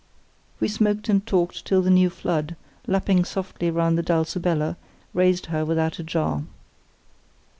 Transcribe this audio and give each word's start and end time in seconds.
We 0.59 0.67
smoked 0.67 1.09
and 1.09 1.23
talked 1.27 1.63
till 1.63 1.83
the 1.83 1.91
new 1.91 2.09
flood, 2.09 2.55
lapping 2.87 3.23
softly 3.23 3.69
round 3.69 3.99
the 3.99 4.01
Dulcibella, 4.01 4.75
raised 5.13 5.45
her 5.53 5.63
without 5.63 5.99
a 5.99 6.03
jar. 6.03 6.41